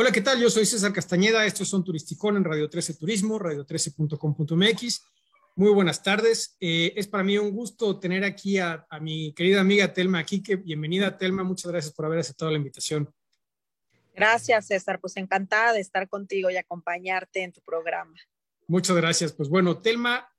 [0.00, 0.40] Hola, ¿qué tal?
[0.40, 1.44] Yo soy César Castañeda.
[1.44, 5.04] Estos son Turisticón en Radio 13 Turismo, radio13.com.mx.
[5.56, 6.56] Muy buenas tardes.
[6.60, 10.54] Eh, es para mí un gusto tener aquí a, mi querida amiga Telma Quique.
[10.54, 11.42] Bienvenida, Telma.
[11.42, 13.12] Muchas gracias por haber aceptado la invitación.
[14.14, 15.00] Gracias, César.
[15.00, 18.14] Pues encantada de estar contigo y acompañarte en tu programa.
[18.68, 19.32] Muchas gracias.
[19.32, 20.32] Pues bueno, Telma,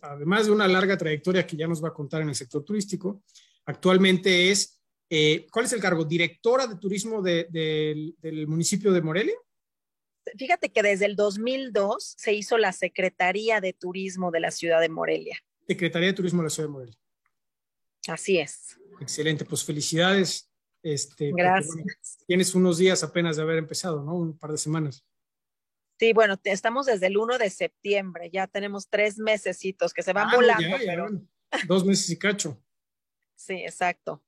[0.00, 3.24] además de una larga trayectoria que ya nos va a contar en el sector turístico,
[3.66, 4.80] actualmente es
[5.14, 6.06] eh, ¿Cuál es el cargo?
[6.06, 9.34] ¿Directora de turismo del municipio de Morelia?
[10.38, 14.88] Fíjate que desde el 2002 se hizo la Secretaría de Turismo de la ciudad de
[14.88, 15.36] Morelia.
[15.66, 16.98] Secretaría de Turismo de la ciudad de Morelia.
[18.08, 18.80] Así es.
[19.02, 20.50] Excelente, pues felicidades.
[20.82, 22.24] Este, Gracias.
[22.26, 24.14] tienes unos días apenas de haber empezado, ¿no?
[24.14, 25.04] Un par de semanas.
[25.98, 30.28] Sí, bueno, estamos desde el 1 de septiembre, ya tenemos tres mesecitos que se van
[30.30, 31.28] ah, volando.
[31.68, 32.58] Dos meses y cacho.
[33.36, 34.22] Sí, exacto.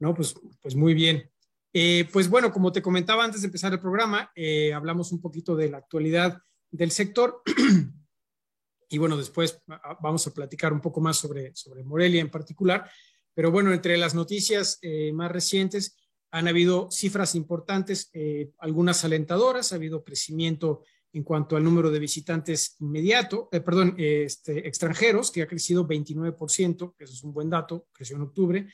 [0.00, 0.14] ¿No?
[0.14, 1.30] Pues, pues muy bien.
[1.72, 5.54] Eh, pues bueno, como te comentaba antes de empezar el programa, eh, hablamos un poquito
[5.54, 7.42] de la actualidad del sector
[8.88, 9.62] y bueno, después
[10.00, 12.90] vamos a platicar un poco más sobre, sobre Morelia en particular.
[13.34, 15.96] Pero bueno, entre las noticias eh, más recientes
[16.32, 18.12] han habido cifras importantes,
[18.58, 25.32] algunas alentadoras, ha habido crecimiento en cuanto al número de visitantes inmediato, perdón, este, extranjeros,
[25.32, 28.68] que ha crecido 29%, que eso es un buen dato, creció en octubre,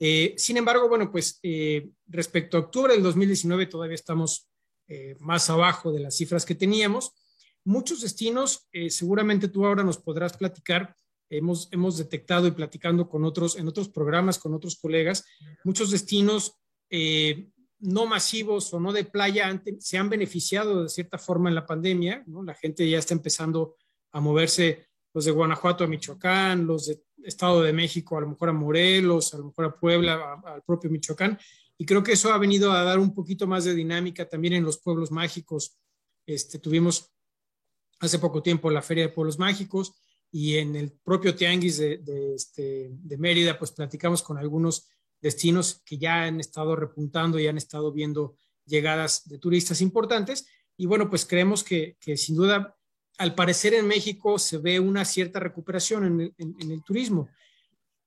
[0.00, 4.48] eh, sin embargo, bueno, pues eh, respecto a octubre del 2019 todavía estamos
[4.88, 7.12] eh, más abajo de las cifras que teníamos.
[7.62, 10.96] Muchos destinos, seguramente tú ahora nos podrás platicar,
[11.28, 15.26] hemos, hemos detectado y platicando con otros, en otros programas, con otros colegas,
[15.62, 16.58] muchos destinos
[17.80, 22.24] no masivos o no de playa se han beneficiado de cierta forma en la pandemia.
[22.44, 23.76] La gente ya está empezando
[24.12, 28.48] a moverse los de Guanajuato a Michoacán, los de Estado de México a lo mejor
[28.48, 31.38] a Morelos, a lo mejor a Puebla, al propio Michoacán.
[31.76, 34.64] Y creo que eso ha venido a dar un poquito más de dinámica también en
[34.64, 35.78] los pueblos mágicos.
[36.26, 37.10] Este, tuvimos
[38.00, 39.94] hace poco tiempo la Feria de Pueblos Mágicos
[40.30, 44.88] y en el propio Tianguis de, este, Mérida, pues platicamos con algunos
[45.20, 50.46] destinos que ya han estado repuntando y han estado viendo llegadas de turistas importantes.
[50.76, 52.76] Y bueno, pues creemos que, que sin duda
[53.20, 57.28] al parecer en México se ve una cierta recuperación en el, turismo.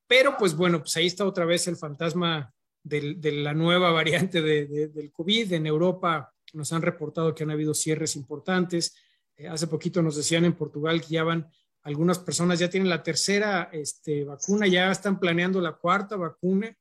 [0.07, 2.51] Pero pues bueno, pues ahí está otra vez el fantasma
[2.81, 5.53] de la nueva variante del COVID.
[5.53, 8.95] En Europa nos han reportado que han habido cierres importantes.
[9.37, 11.47] Eh, hace poquito nos decían en Portugal que ya van,
[11.83, 16.75] algunas personas ya tienen la tercera este, vacuna, ya están planeando la cuarta vacuna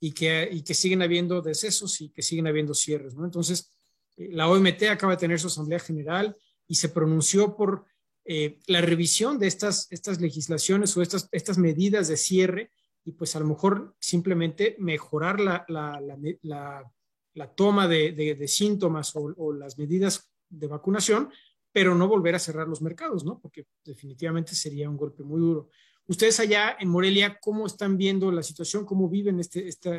[0.00, 3.14] y que, siguen habiendo decesos y que siguen habiendo cierres.
[3.14, 3.24] ¿no?
[3.24, 3.70] Entonces,
[4.16, 6.36] eh, la OMT acaba de tener su asamblea general
[6.68, 7.84] y se pronunció por
[8.24, 12.72] eh, la revisión de estas, estas legislaciones o estas, estas medidas de cierre
[13.04, 16.00] y pues a lo mejor simplemente mejorar la, la,
[16.42, 21.30] la, toma de, síntomas o, o, las medidas de vacunación,
[21.70, 23.38] pero no volver a cerrar los mercados, ¿no?
[23.38, 25.70] Porque definitivamente sería un golpe muy duro.
[26.08, 28.84] Ustedes allá en Morelia, ¿cómo están viendo la situación?
[28.84, 29.96] ¿Cómo viven este, esta,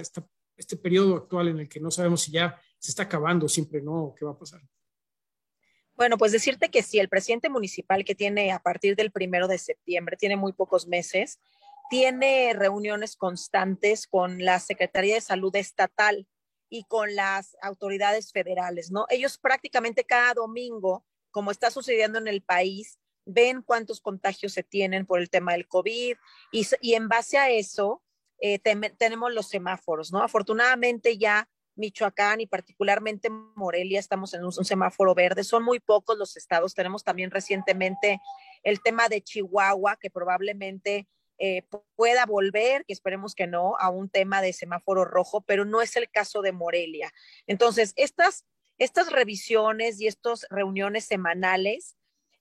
[0.57, 4.13] este periodo actual en el que no sabemos si ya se está acabando, siempre no,
[4.17, 4.61] qué va a pasar?
[5.97, 9.57] Bueno, pues decirte que si el presidente municipal que tiene a partir del primero de
[9.57, 11.39] septiembre, tiene muy pocos meses,
[11.89, 16.27] tiene reuniones constantes con la Secretaría de Salud Estatal
[16.69, 19.07] y con las autoridades federales, ¿no?
[19.09, 25.05] Ellos prácticamente cada domingo, como está sucediendo en el país, ven cuántos contagios se tienen
[25.05, 26.15] por el tema del COVID
[26.51, 28.03] y, y en base a eso
[28.39, 30.21] eh, tenemos los semáforos, ¿no?
[30.21, 35.43] Afortunadamente ya Michoacán y particularmente Morelia estamos en un, semáforo verde.
[35.43, 36.73] Son muy pocos los estados.
[36.73, 38.19] Tenemos también recientemente
[38.63, 41.07] el tema de Chihuahua, que probablemente
[41.37, 41.63] eh,
[41.95, 45.95] pueda volver, que esperemos que no, a un tema de semáforo rojo, pero no es
[45.95, 47.13] el caso de Morelia.
[47.45, 48.45] Entonces, estas,
[48.77, 51.95] estas revisiones y estas reuniones semanales,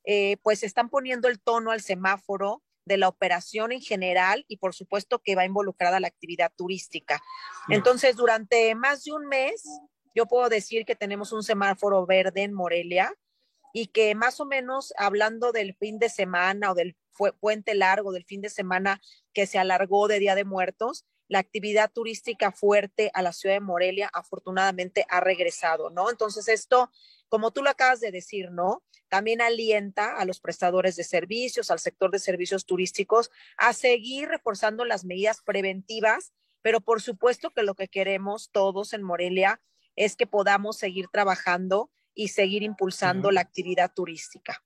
[0.04, 4.74] eh, pues están poniendo el tono al semáforo de la operación en general y por
[4.74, 7.22] supuesto que va involucrada la actividad turística.
[7.68, 9.64] Entonces, durante más de un mes,
[10.14, 13.12] yo puedo decir que tenemos un semáforo verde en Morelia
[13.74, 16.96] y que más o menos hablando del fin de semana o del
[17.40, 19.00] puente largo del fin de semana
[19.34, 23.60] que se alargó de Día de Muertos, la actividad turística fuerte a la ciudad de
[23.60, 26.08] Morelia afortunadamente ha regresado, ¿no?
[26.10, 26.90] Entonces esto,
[27.28, 28.82] como tú lo acabas de decir, ¿no?
[29.08, 34.84] También alienta a los prestadores de servicios, al sector de servicios turísticos, a seguir reforzando
[34.84, 36.32] las medidas preventivas,
[36.62, 39.60] pero por supuesto que lo que queremos todos en Morelia
[39.94, 44.62] es que podamos seguir trabajando y seguir impulsando la actividad turística.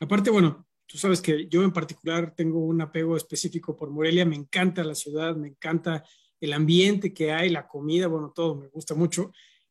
[0.00, 4.36] Aparte, bueno, tú sabes que yo en particular tengo un apego específico por Morelia, me
[4.36, 6.02] encanta la ciudad, me encanta
[6.40, 9.30] el ambiente que hay, la comida, bueno, todo me gusta mucho,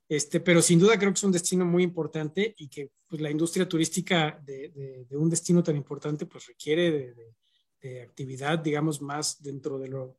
[0.10, 3.30] este, pero sin duda creo que es un destino muy importante y que pues, la
[3.30, 9.88] industria turística de, un destino tan importante pues requiere de, actividad, digamos, más dentro de
[9.88, 10.18] lo,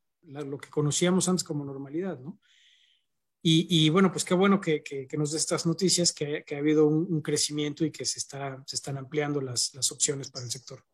[0.59, 2.41] que conocíamos antes como normalidad, ¿no?
[3.43, 7.85] Y, bueno, pues qué bueno que, nos dé estas noticias, que, ha habido un, crecimiento
[7.85, 10.85] y que se, está, se están ampliando las, las, opciones para el sector.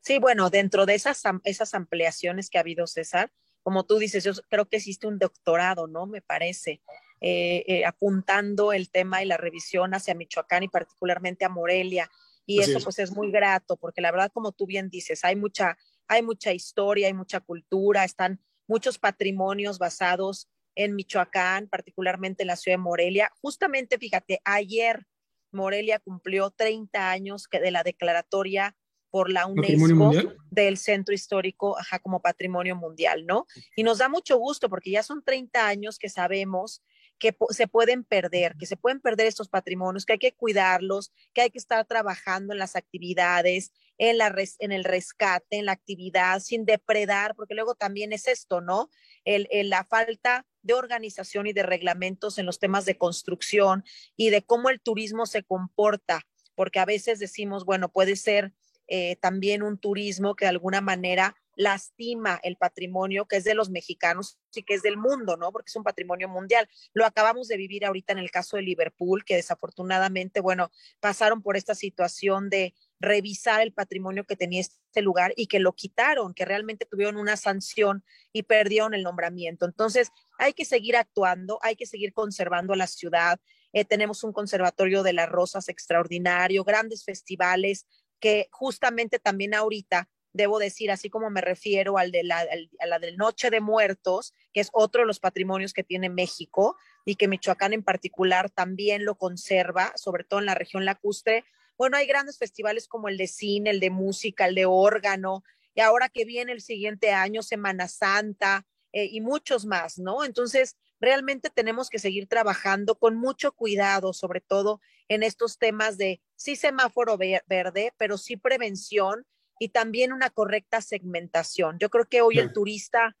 [0.00, 3.32] Sí, bueno, dentro de esas, esas ampliaciones que ha habido, César,
[3.62, 6.06] como tú dices, yo creo que existe un doctorado, ¿no?
[6.06, 6.82] Me parece,
[7.24, 12.10] eh, eh, apuntando el tema y la revisión hacia Michoacán y particularmente a Morelia.
[12.44, 15.78] Y eso pues es muy grato, porque la verdad, como tú bien dices, hay mucha,
[16.08, 22.56] hay mucha historia, hay mucha cultura, están muchos patrimonios basados en Michoacán, particularmente en la
[22.56, 23.30] ciudad de Morelia.
[23.40, 25.06] Justamente, fíjate, ayer
[25.52, 28.76] Morelia cumplió 30 años de la declaratoria
[29.10, 30.10] por la UNESCO
[30.50, 33.46] del centro histórico ajá, como patrimonio mundial, ¿no?
[33.76, 36.82] Y nos da mucho gusto porque ya son 30 años que sabemos
[37.22, 41.42] que se pueden perder, que se pueden perder estos patrimonios, que hay que cuidarlos, que
[41.42, 46.40] hay que estar trabajando en las actividades, en, la en el rescate, en la actividad,
[46.40, 48.90] sin depredar, porque luego también es esto, ¿no?
[49.24, 53.84] El, la falta de organización y de reglamentos en los temas de construcción
[54.16, 56.26] y de cómo el turismo se comporta,
[56.56, 58.52] porque a veces decimos, bueno, puede ser
[58.88, 63.70] eh, también un turismo que de alguna manera lastima el patrimonio que es de los
[63.70, 65.52] mexicanos y que es del mundo, ¿no?
[65.52, 66.68] Porque es un patrimonio mundial.
[66.92, 70.70] Lo acabamos de vivir ahorita en el caso de Liverpool, que desafortunadamente, bueno,
[71.00, 75.72] pasaron por esta situación de revisar el patrimonio que tenía este lugar y que lo
[75.72, 79.64] quitaron, que realmente tuvieron una sanción y perdieron el nombramiento.
[79.64, 83.40] Entonces, hay que seguir actuando, hay que seguir conservando la ciudad.
[83.72, 87.86] Eh, tenemos un conservatorio de las rosas extraordinario, grandes festivales
[88.20, 92.46] que justamente también ahorita debo decir, así como me refiero al de la,
[92.80, 96.76] a la del Noche de Muertos, que es otro de los patrimonios que tiene México
[97.04, 101.44] y que Michoacán en particular también lo conserva, sobre todo en la región lacustre.
[101.76, 105.44] Bueno, hay grandes festivales como el de cine, el de música, el de órgano,
[105.74, 110.24] y ahora que viene el siguiente año, Semana Santa eh, y muchos más, ¿no?
[110.24, 116.20] Entonces, realmente tenemos que seguir trabajando con mucho cuidado, sobre todo en estos temas de
[116.36, 119.26] sí semáforo verde, pero sí prevención
[119.62, 121.78] y también una correcta segmentación.
[121.78, 123.16] Yo creo que hoy el turista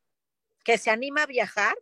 [0.64, 1.76] que se anima a viajar,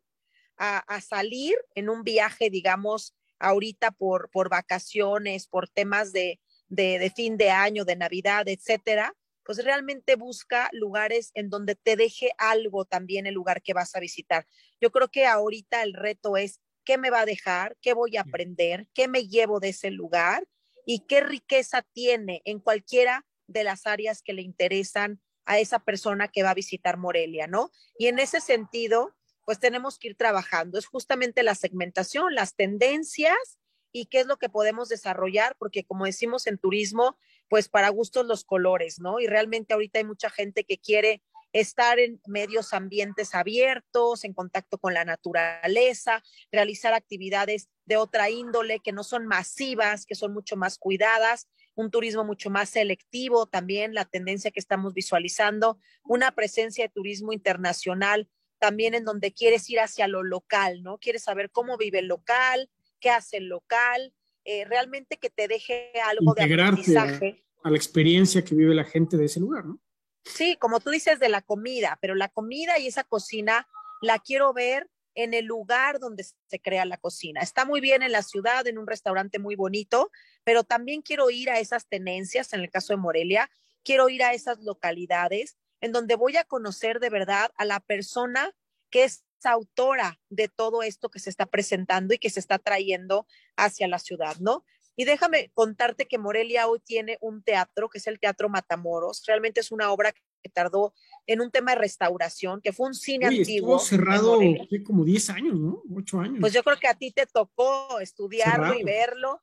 [0.58, 7.38] a, salir en un viaje, digamos, ahorita por, por vacaciones, por temas de, de, fin
[7.38, 13.26] de año, de Navidad, etcétera, pues realmente busca lugares en donde te deje algo también
[13.26, 14.46] el lugar que vas a visitar.
[14.78, 18.23] Yo creo que ahorita el reto es qué me va a dejar, qué voy a
[18.28, 20.46] aprender, qué me llevo de ese lugar
[20.85, 26.28] y qué riqueza tiene en cualquiera de las áreas que le interesan a esa persona
[26.28, 27.71] que va a visitar Morelia, ¿no?
[27.99, 30.78] Y en ese sentido, pues tenemos que ir trabajando.
[30.78, 33.59] Es justamente la segmentación, las tendencias
[33.92, 38.26] y qué es lo que podemos desarrollar, porque como decimos en turismo, pues para gustos
[38.26, 39.19] los colores, ¿no?
[39.19, 44.78] Y realmente ahorita hay mucha gente que quiere estar en medios ambientes abiertos, en contacto
[44.78, 50.57] con la naturaleza, realizar actividades de otra índole que no son masivas, que son mucho
[50.57, 51.49] más cuidadas
[51.80, 57.32] un turismo mucho más selectivo, también la tendencia que estamos visualizando, una presencia de turismo
[57.32, 58.28] internacional
[58.60, 60.99] también en donde quieres ir hacia lo local, ¿no?
[60.99, 62.70] Quieres saber cómo vive el local,
[63.00, 64.12] qué hace el local,
[64.44, 67.42] eh, realmente que te deje algo de aprendizaje.
[67.64, 69.80] A, a la experiencia que vive la gente de ese lugar, ¿no?
[70.25, 73.66] Sí, como tú dices de la comida, pero la comida y esa cocina
[74.02, 77.40] la quiero ver en el lugar donde se crea la cocina.
[77.40, 80.11] Está muy bien en la ciudad, en un restaurante muy bonito,
[80.45, 83.50] pero también quiero ir a esas tenencias, en el caso de Morelia,
[83.83, 88.55] quiero ir a esas localidades en donde voy a conocer de verdad a la persona
[88.90, 93.26] que es autora de todo esto que se está presentando y que se está trayendo
[93.57, 94.64] hacia la ciudad, ¿no?
[94.97, 99.23] Y déjame contarte que Morelia hoy tiene un teatro, que es el Teatro Matamoros.
[99.26, 100.93] Realmente es una obra que tardó
[101.32, 103.76] en un tema de restauración, que fue un cine Uy, antiguo.
[103.76, 104.40] Estuvo cerrado
[104.84, 105.80] como 10 años, ¿no?
[105.94, 106.38] 8 años.
[106.40, 108.80] Pues yo creo que a ti te tocó estudiarlo Cerrado.
[108.80, 109.42] y verlo.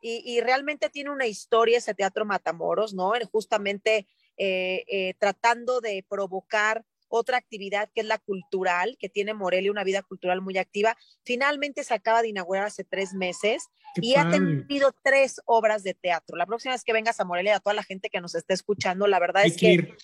[0.00, 3.14] Y, y realmente tiene una historia ese Teatro Matamoros, ¿no?
[3.32, 9.72] Justamente eh, eh, tratando de provocar otra actividad que es la cultural, que tiene Morelia
[9.72, 10.96] una vida cultural muy activa.
[11.24, 14.38] Finalmente se acaba de inaugurar hace tres meses Qué y ha padre.
[14.38, 16.36] tenido tres obras de teatro.
[16.36, 19.08] La próxima vez que vengas a Morelia, a toda la gente que nos está escuchando,
[19.08, 19.96] la verdad Hay es que que ir.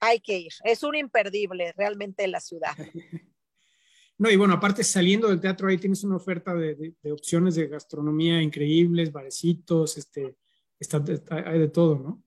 [0.00, 0.52] Hay que ir.
[0.64, 2.76] Es un imperdible realmente la ciudad.
[4.20, 8.42] No, y bueno, aparte saliendo del teatro, ahí tienes una oferta de, opciones de gastronomía
[8.42, 10.36] increíbles, barecitos, este,
[10.76, 11.00] está,
[11.46, 12.24] hay de todo, ¿no?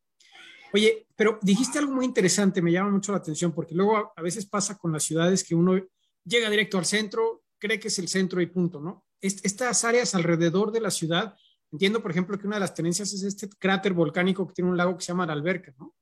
[0.73, 4.45] Oye, pero dijiste algo muy interesante, me llama mucho la atención, porque luego a, veces
[4.45, 5.85] pasa con las ciudades que uno
[6.23, 9.05] llega directo al centro, cree que es el centro y punto, ¿no?
[9.19, 11.35] Est- estas áreas alrededor de la ciudad,
[11.73, 14.77] entiendo, por ejemplo, que una de las tenencias es este cráter volcánico que tiene un
[14.77, 15.93] lago que se llama la Alberca, ¿no?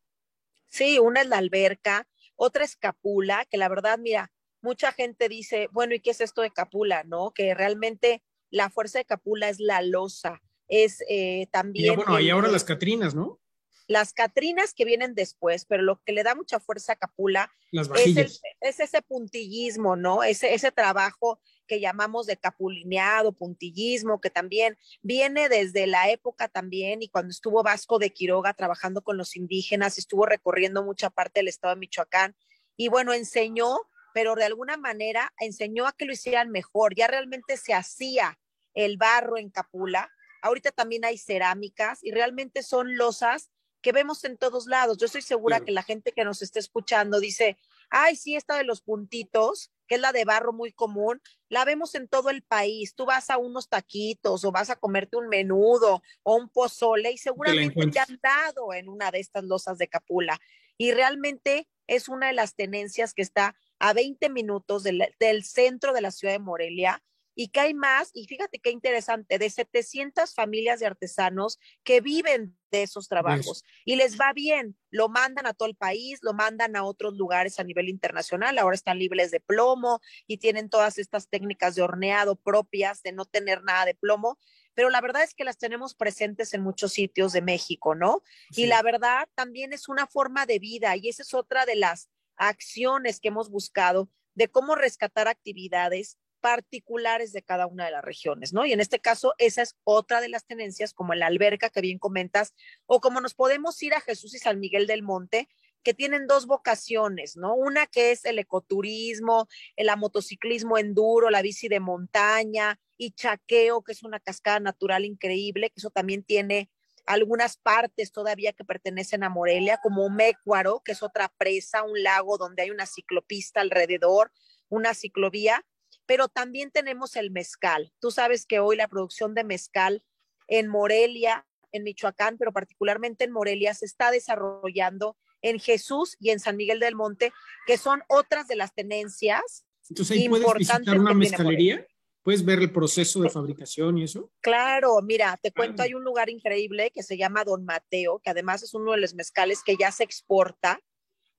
[0.69, 5.67] Sí, una es la alberca, otra es Capula, que la verdad, mira, mucha gente dice,
[5.71, 7.03] bueno, ¿y qué es esto de Capula?
[7.03, 7.31] ¿No?
[7.31, 11.95] Que realmente la fuerza de Capula es la losa, es eh, Y también...
[11.95, 13.39] bueno, y ahora las Catrinas, ¿no?
[13.88, 17.89] las Catrinas que vienen después, pero lo que le da mucha fuerza a Capula Las
[17.95, 20.21] es, el- es ese puntillismo, ¿no?
[20.21, 27.03] Ese, ese trabajo que llamamos de capulineado, puntillismo, que también viene desde la época también
[27.03, 31.47] y cuando estuvo Vasco de Quiroga trabajando con los indígenas, estuvo recorriendo mucha parte del
[31.47, 32.35] estado de Michoacán
[32.75, 33.77] y bueno, enseñó,
[34.15, 38.39] pero de alguna manera enseñó a que lo hicieran mejor, ya realmente se hacía
[38.73, 40.09] el barro en Capula,
[40.41, 44.97] ahorita también hay cerámicas y realmente son losas que vemos en todos lados.
[44.97, 45.65] Yo estoy segura Claro.
[45.65, 47.57] que la gente que nos esté escuchando dice,
[47.89, 51.96] ay, sí, esta de los puntitos, que es la de barro muy común, la vemos
[51.96, 52.93] en todo el país.
[52.96, 57.17] Tú vas a unos taquitos o vas a comerte un menudo o un pozole y
[57.17, 60.39] seguramente te han dado en una de estas losas de Capula.
[60.77, 65.93] Y realmente es una de las tenencias que está a 20 minutos del, del centro
[65.93, 67.03] de la ciudad de Morelia
[67.39, 72.60] y que hay más, y fíjate qué interesante, de 700 familias de artesanos que viven
[72.69, 76.75] de esos trabajos y les va bien, lo mandan a todo el país, lo mandan
[76.75, 81.29] a otros lugares a nivel internacional, ahora están libres de plomo y tienen todas estas
[81.29, 84.38] técnicas de horneado propias, de no tener nada de plomo,
[84.74, 88.22] pero la verdad es que las tenemos presentes en muchos sitios de México, ¿no?
[88.51, 88.63] Sí.
[88.63, 92.10] Y la verdad también es una forma de vida y esa es otra de las
[92.36, 98.53] acciones que hemos buscado de cómo rescatar actividades particulares de cada una de las regiones,
[98.53, 98.65] ¿no?
[98.65, 102.00] Y en este caso, esa es otra de las tenencias, como la alberca que bien
[102.00, 102.53] comentas,
[102.86, 105.48] o como nos podemos ir a Jesús y San Miguel del Monte,
[105.84, 107.55] que tienen dos vocaciones, ¿no?
[107.55, 113.93] Una que es el ecoturismo, el motociclismo enduro, la bici de montaña y chaqueo, que
[113.93, 116.69] es una cascada natural increíble, que eso también tiene
[117.05, 122.38] algunas partes todavía que pertenecen a Morelia, como Mécuaro, que es otra presa, un lago
[122.38, 124.31] donde hay una ciclopista alrededor,
[124.67, 125.65] una ciclovía,
[126.10, 127.94] pero también tenemos el mezcal.
[128.00, 130.04] Tú sabes que hoy la producción de mezcal
[130.48, 136.39] en Morelia, en Michoacán, pero particularmente en Morelia, se está desarrollando en Jesús y en
[136.39, 137.32] San Miguel del Monte,
[137.68, 139.68] que son otras de las tenencias.
[139.88, 141.86] Entonces ahí puedes visitar una mezcalería,
[142.24, 144.32] puedes ver el proceso de fabricación y eso.
[144.42, 148.63] Claro, mira, te cuento, hay un lugar increíble que se llama Don Mateo, que además
[148.63, 150.82] es uno de los mezcales que ya se exporta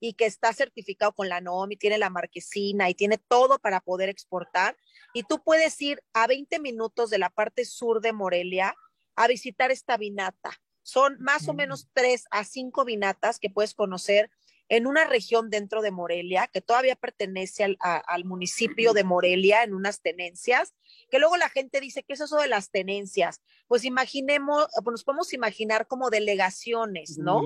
[0.00, 3.80] y que está certificado con la NOM y tiene la marquesina y tiene todo para
[3.80, 4.76] poder exportar.
[5.12, 8.74] Y tú puedes ir a 20 minutos de la parte sur de Morelia
[9.14, 10.50] a visitar esta vinata.
[10.82, 11.56] Son más o Mm.
[11.56, 14.30] menos tres a cinco vinatas que puedes conocer
[14.70, 19.64] en una región dentro de Morelia que todavía pertenece al, a- al municipio de Morelia
[19.64, 20.74] en unas tenencias,
[21.10, 23.42] que luego la gente dice, ¿qué es eso de las tenencias?
[23.66, 27.42] Pues imaginemos, pues nos podemos imaginar como delegaciones, ¿no?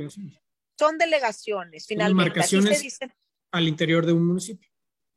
[0.78, 2.30] Son delegaciones, finalmente.
[2.30, 2.82] Demarcaciones.
[2.82, 3.12] dicen,
[3.52, 4.68] Al interior de un municipio.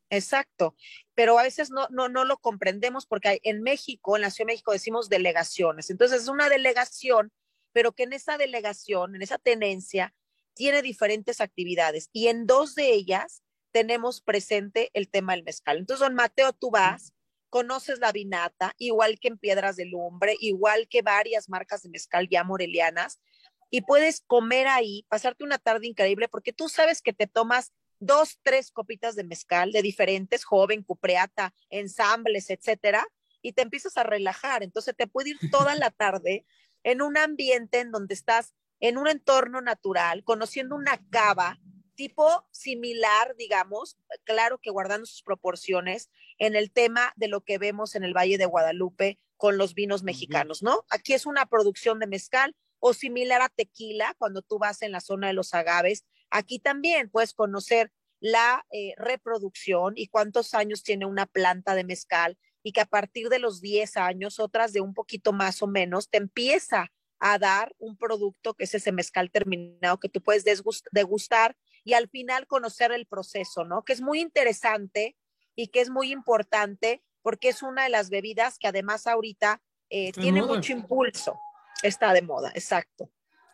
[0.10, 0.76] Exacto,
[1.16, 4.48] pero a veces no, no, no lo comprendemos porque hay- en México, en la Ciudad
[4.48, 5.90] de México decimos delegaciones.
[5.90, 7.32] Entonces es una delegación,
[7.74, 10.14] pero que en esa delegación, en esa tenencia,
[10.54, 15.78] tiene diferentes actividades y en dos de ellas tenemos presente el tema del mezcal.
[15.78, 17.14] Entonces, don Mateo, tú vas,
[17.50, 22.28] conoces la vinata, igual que en Piedras de Lumbre, igual que varias marcas de mezcal
[22.30, 23.20] ya morelianas,
[23.70, 28.40] y puedes comer ahí, pasarte una tarde increíble, porque tú sabes que te tomas dos,
[28.44, 33.06] tres copitas de mezcal de diferentes, joven, cupreata, ensambles, etcétera,
[33.42, 34.64] y te empiezas a relajar.
[34.64, 36.46] Entonces te puede ir toda la tarde
[36.84, 41.60] en un ambiente en donde estás en un entorno natural, conociendo una cava
[41.96, 47.96] tipo similar, digamos, claro que guardando sus proporciones en el tema de lo que vemos
[47.96, 50.86] en el Valle de Guadalupe con los vinos mexicanos, ¿no?
[50.92, 52.56] Aquí es una producción de mezcal
[52.88, 56.06] o similar a tequila cuando tú vas en la zona de los agaves.
[56.30, 62.38] Aquí también puedes conocer la eh, reproducción y cuántos años tiene una planta de mezcal
[62.64, 66.10] y que a partir de los 10 años, otras de un poquito más o menos,
[66.10, 70.44] te empieza a dar un producto que es ese mezcal terminado que tú puedes
[70.92, 73.84] degustar y al final conocer el proceso, ¿no?
[73.84, 75.16] Que es muy interesante
[75.56, 80.12] y que es muy importante porque es una de las bebidas que además ahorita eh,
[80.12, 81.40] tiene mucho impulso.
[81.84, 83.10] Está de moda, exacto.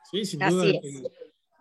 [0.09, 0.65] Sí, sin duda.
[0.65, 1.03] Eh,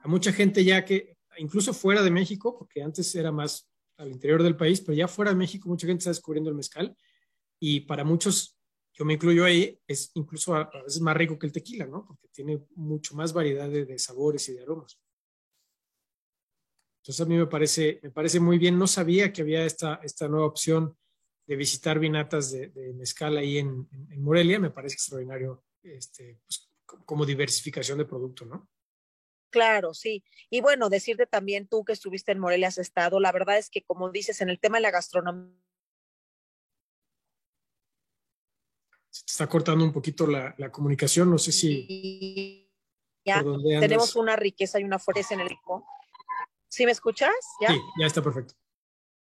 [0.03, 4.43] a mucha gente ya que, incluso fuera de México, porque antes era más al interior
[4.43, 6.97] del país, pero ya fuera de México mucha gente está descubriendo el mezcal
[7.61, 8.57] y para muchos
[8.95, 12.05] yo me incluyo ahí, es incluso a, veces más rico que el tequila, ¿no?
[12.05, 15.01] Porque tiene mucho más variedad de, sabores y de aromas.
[17.01, 18.79] Entonces a mí me parece, me parece muy bien.
[18.79, 20.97] No sabía que había esta, esta nueva opción
[21.47, 23.89] de visitar vinatas de, mezcal ahí en,
[24.19, 24.61] Morelia.
[24.61, 26.71] Me parece extraordinario este, pues,
[27.05, 28.71] como diversificación de producto, ¿no?
[29.51, 30.25] Claro, sí.
[30.49, 33.83] Y bueno, decirte también tú que estuviste en Morelia, has estado, la verdad es que
[33.83, 35.55] como dices, en el tema de la gastronomía,
[39.11, 42.69] se está cortando un poquito la, la comunicación, no sé si...
[43.25, 43.45] Ya
[43.79, 45.87] tenemos una riqueza y una fuerza en el equipo.
[46.69, 47.35] ¿Sí me escuchas?
[47.61, 47.69] ¿Ya?
[47.69, 48.55] Sí, ya está perfecto.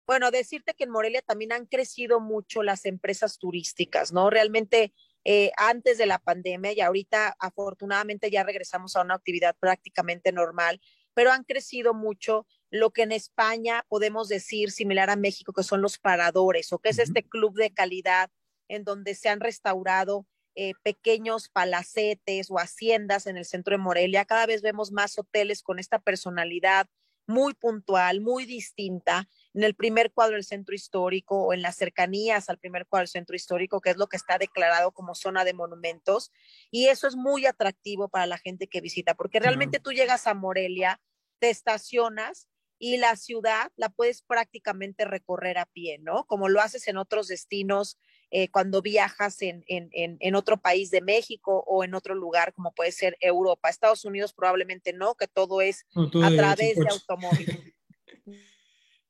[0.08, 4.30] Bueno, decirte que en Morelia también han crecido mucho las empresas turísticas, ¿no?
[4.30, 4.94] Realmente
[5.26, 10.82] eh, antes de la pandemia y ahorita afortunadamente ya regresamos a una actividad prácticamente normal,
[11.14, 15.82] pero han crecido mucho lo que en España podemos decir similar a México, que son
[15.82, 18.30] los paradores o que es este club de calidad
[18.68, 24.26] en donde se han restaurado eh, pequeños palacetes o haciendas en el centro de Morelia.
[24.26, 26.88] Cada vez vemos más hoteles con esta personalidad
[27.30, 32.50] muy puntual, muy distinta, en el primer cuadro del centro histórico o en las cercanías
[32.50, 35.54] al primer cuadro del centro histórico, que es lo que está declarado como zona de
[35.54, 36.32] monumentos.
[36.72, 40.34] Y eso es muy atractivo para la gente que visita, porque realmente tú llegas a
[40.34, 41.00] Morelia,
[41.38, 46.26] te estacionas y la ciudad la puedes prácticamente recorrer a pie, ¿no?
[46.26, 48.00] Como lo haces en otros destinos
[48.32, 52.72] eh, cuando viajas en, en, en, otro país de México o en otro lugar como
[52.74, 53.70] puede ser Europa.
[53.70, 57.74] Estados Unidos probablemente no, que todo es a través de, automóvil.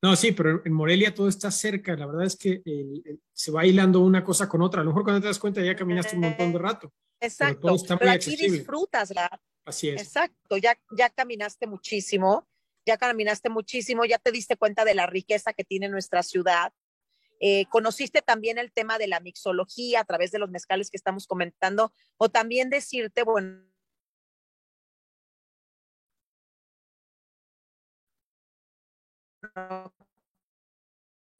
[0.02, 1.94] No, sí, pero en Morelia todo está cerca.
[1.98, 2.62] La verdad es que
[3.34, 4.80] se va hilando una cosa con otra.
[4.80, 6.94] A lo mejor cuando te das cuenta ya caminaste un montón de rato.
[7.20, 7.76] Exacto.
[8.00, 9.30] Pero, aquí disfrutas, la...
[9.66, 10.02] Así es.
[10.02, 10.56] Exacto.
[10.56, 12.48] Ya, ya caminaste muchísimo,
[12.86, 16.72] ya caminaste muchísimo, ya te diste cuenta de la riqueza que tiene nuestra ciudad
[17.40, 21.28] eh, conociste también el tema de la mixología a través de los mezcales que estamos
[21.28, 23.64] comentando, o también decirte, bueno,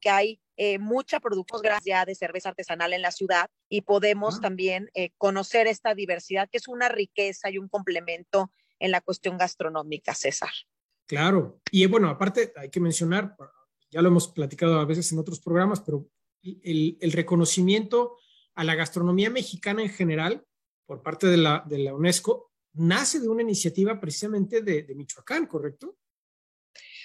[0.00, 4.40] que hay eh, mucha producción gracias de cerveza artesanal en la ciudad y podemos ah.
[4.42, 9.36] también eh, conocer esta diversidad que es una riqueza y un complemento en la cuestión
[9.36, 10.50] gastronómica, César.
[11.06, 13.36] Claro, y bueno, aparte hay que mencionar,
[13.90, 16.08] ya lo hemos platicado a veces en otros programas, pero
[16.42, 18.16] el, reconocimiento
[18.54, 20.44] a la gastronomía mexicana en general
[20.86, 25.46] por parte de la, de la UNESCO nace de una iniciativa precisamente de, de Michoacán,
[25.46, 25.96] ¿correcto?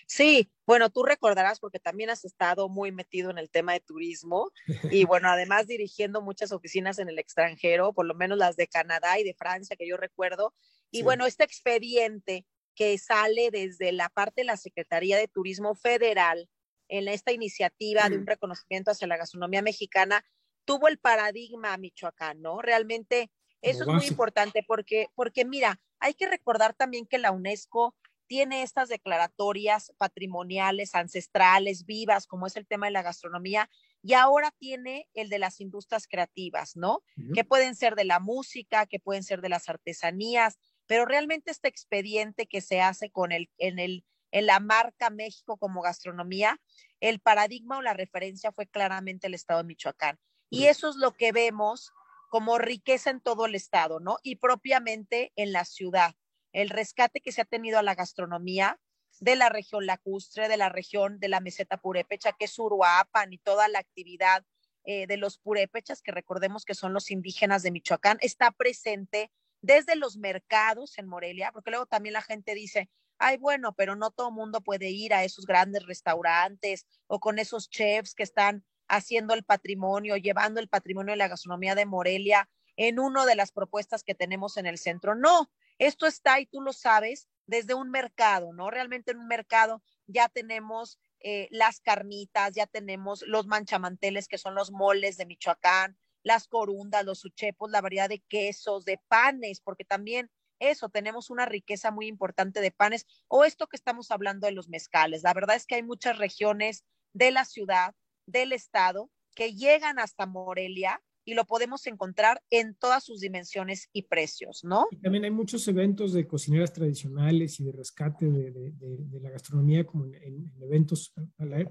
[0.07, 4.51] Sí, bueno, tú recordarás porque también has estado muy metido en el tema de turismo
[4.91, 9.19] y bueno, además dirigiendo muchas oficinas en el extranjero, por lo menos las de Canadá
[9.19, 10.53] y de Francia que yo recuerdo.
[10.91, 12.45] Y bueno, este expediente
[12.75, 16.47] que sale desde la parte de la Secretaría de Turismo Federal
[16.95, 20.25] en esta iniciativa de un reconocimiento hacia la gastronomía mexicana,
[20.65, 22.61] tuvo el paradigma Michoacán, ¿no?
[22.61, 23.31] Realmente
[23.61, 27.95] eso es muy importante porque, porque mira, hay que recordar también que la UNESCO
[28.27, 33.69] tiene estas declaratorias patrimoniales, ancestrales, vivas, como es el tema de la gastronomía,
[34.01, 37.03] y ahora tiene el de las industrias creativas, ¿no?
[37.33, 41.67] Que pueden ser de la música, que pueden ser de las artesanías, pero realmente este
[41.67, 44.03] expediente que se hace con el, en el
[44.35, 46.59] en la marca México como gastronomía,
[46.99, 50.19] el paradigma o la referencia fue claramente el estado de Michoacán.
[50.49, 51.93] Y eso es lo que vemos
[52.29, 54.17] como riqueza en todo el estado, ¿no?
[54.23, 56.15] Y propiamente en la ciudad.
[56.51, 58.77] El rescate que se ha tenido a la gastronomía
[59.21, 63.37] de la región lacustre, de la región de la meseta purépecha, que es Uruapan y
[63.37, 64.43] toda la actividad
[64.83, 69.95] eh, de los purépechas, que recordemos que son los indígenas de Michoacán, está presente desde
[69.95, 74.31] los mercados en Morelia, porque luego también la gente dice, ay, bueno, pero no todo
[74.31, 79.43] mundo puede ir a esos grandes restaurantes o con esos chefs que están haciendo el
[79.43, 84.15] patrimonio, llevando el patrimonio de la gastronomía de Morelia en una de las propuestas que
[84.15, 85.15] tenemos en el centro.
[85.15, 88.71] No, Esto está, y tú lo sabes, desde un mercado, ¿no?
[88.71, 94.55] Realmente en un mercado ya tenemos eh, las carnitas, ya tenemos los manchamanteles, que son
[94.55, 99.85] los moles de Michoacán, las corundas, los uchepos, la variedad de quesos, de panes, porque
[99.85, 104.53] también eso, tenemos una riqueza muy importante de panes, o esto que estamos hablando de
[104.53, 105.23] los mezcales.
[105.23, 107.93] La verdad es que hay muchas regiones de la ciudad,
[108.27, 114.03] del estado, que llegan hasta Morelia y lo podemos encontrar en todas sus dimensiones y
[114.03, 114.87] precios, ¿no?
[114.91, 119.31] Y también hay muchos eventos de cocineras tradicionales y de rescate de, de, de, la
[119.31, 121.13] gastronomía como en, en eventos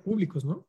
[0.02, 0.68] públicos, ¿no?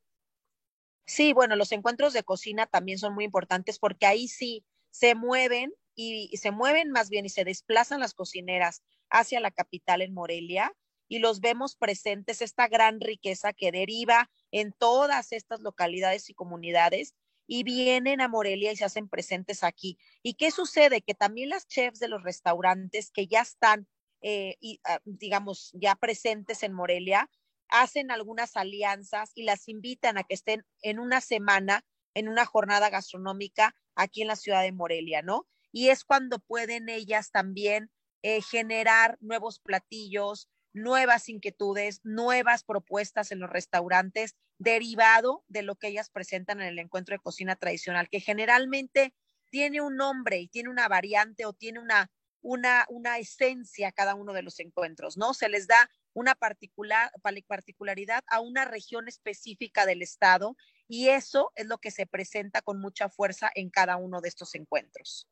[1.08, 5.74] Sí, bueno, los encuentros de cocina también son muy importantes porque ahí sí se mueven
[5.96, 10.74] y, se mueven más bien y se desplazan las cocineras hacia la capital en Morelia
[11.08, 17.14] y los vemos presentes, esta gran riqueza que deriva en todas estas localidades y comunidades
[17.48, 19.98] y vienen a Morelia y se hacen presentes aquí.
[20.24, 21.02] ¿Y qué sucede?
[21.02, 23.88] Que también las chefs de los restaurantes que ya están,
[24.22, 27.30] eh, y, uh, digamos, ya presentes en Morelia,
[27.68, 32.90] hacen algunas alianzas y las invitan a que estén en una semana, en una jornada
[32.90, 35.48] gastronómica aquí en la ciudad de Morelia, ¿no?
[35.76, 37.92] Y es cuando pueden ellas también
[38.24, 45.90] eh, generar nuevos platillos, nuevas inquietudes, nuevas propuestas en los restaurantes, derivado de lo que
[45.90, 49.14] ellas presentan en el encuentro de cocina tradicional, que generalmente
[49.52, 52.10] tiene un nombre y tiene una variante o tiene una,
[52.40, 55.34] una, una esencia cada uno de los encuentros, ¿no?
[55.34, 57.12] Se les da una particular,
[57.48, 60.56] particularidad a una región específica del estado
[60.88, 64.56] y eso es lo que se presenta con mucha fuerza en cada uno de estos
[64.56, 65.28] encuentros.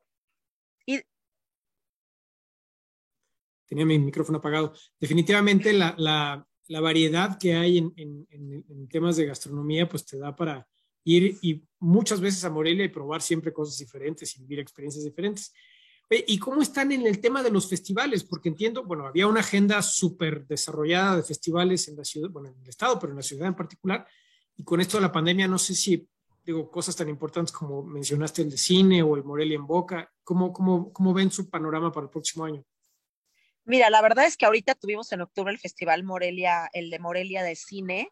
[0.86, 1.00] Y
[3.66, 4.74] tenía mi micrófono apagado.
[5.00, 10.18] Definitivamente la, la, la variedad que hay en, en, en, temas de gastronomía, pues te
[10.18, 10.66] da para
[11.04, 15.52] ir y muchas veces a Morelia y probar siempre cosas diferentes y vivir experiencias diferentes.
[16.10, 18.24] ¿Y cómo están en el tema de los festivales?
[18.24, 22.62] Porque entiendo, bueno, había una agenda súper desarrollada de festivales en la ciudad, bueno, en
[22.62, 24.06] el estado, pero en la ciudad en particular.
[24.56, 26.06] Y con esto de la pandemia, no sé si,
[26.44, 30.52] digo, cosas tan importantes como mencionaste el de cine o el Morelia en Boca, ¿cómo,
[30.52, 32.64] cómo, cómo ven su panorama para el próximo año?
[33.64, 37.42] Mira, la verdad es que ahorita tuvimos en octubre el Festival Morelia, el de Morelia
[37.42, 38.10] de Cine,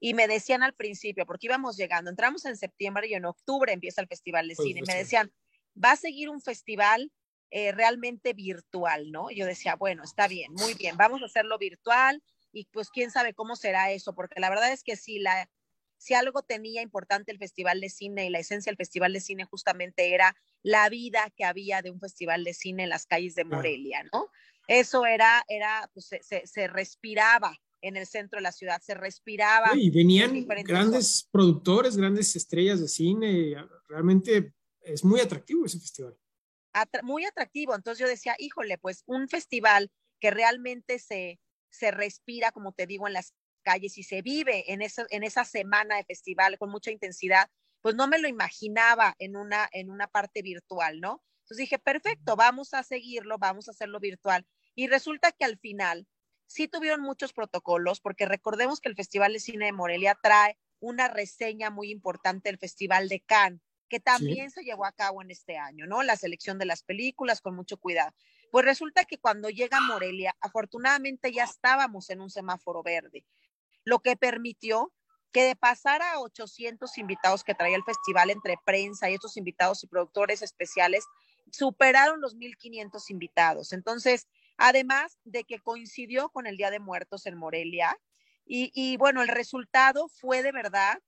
[0.00, 4.00] y me decían al principio, porque íbamos llegando, entramos en septiembre y en octubre empieza
[4.00, 5.32] el Festival de pues Cine, y me decían,
[5.82, 7.12] va a seguir un festival
[7.50, 9.30] eh, realmente virtual, ¿no?
[9.30, 13.34] Yo decía, bueno, está bien, muy bien, vamos a hacerlo virtual y pues quién sabe
[13.34, 15.48] cómo será eso, porque la verdad es que si la
[15.98, 19.44] si algo tenía importante el Festival de Cine y la esencia del Festival de Cine
[19.44, 23.44] justamente era la vida que había de un festival de cine en las calles de
[23.44, 24.30] Morelia, ¿no?
[24.68, 29.70] Eso era, era pues, se, respiraba en el centro de la ciudad, se respiraba.
[29.76, 31.28] y venían grandes cosas.
[31.30, 33.54] productores, grandes estrellas de cine,
[33.88, 36.16] realmente es muy atractivo ese festival.
[36.72, 42.52] Atra muy atractivo, entonces yo decía, híjole, pues un festival que realmente se, se respira,
[42.52, 43.32] como te digo, en las
[43.68, 47.50] calles y se vive en, eso, en esa semana de festival con mucha intensidad,
[47.82, 51.22] pues no me lo imaginaba en una, en una parte virtual, ¿no?
[51.42, 54.46] Entonces dije, perfecto, vamos a seguirlo, vamos a hacerlo virtual.
[54.74, 56.06] Y resulta que al final
[56.46, 61.08] sí tuvieron muchos protocolos, porque recordemos que el Festival de Cine de Morelia trae una
[61.08, 64.60] reseña muy importante del Festival de Cannes, que también sí.
[64.60, 66.02] se llevó a cabo en este año, ¿no?
[66.02, 68.14] La selección de las películas con mucho cuidado.
[68.50, 73.24] Pues resulta que cuando llega Morelia, afortunadamente ya estábamos en un semáforo verde,
[73.88, 74.92] lo que permitió
[75.32, 79.82] que de pasar a 800 invitados que traía el festival entre prensa y estos invitados
[79.82, 81.04] y productores especiales,
[81.50, 83.72] superaron los 1.500 invitados.
[83.72, 87.98] Entonces, además de que coincidió con el Día de Muertos en Morelia.
[88.44, 90.98] Y, y, bueno, el resultado fue de verdad